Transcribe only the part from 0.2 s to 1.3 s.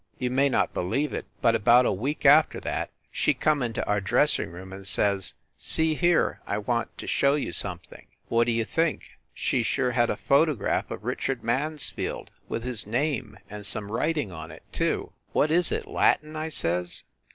may not believe it,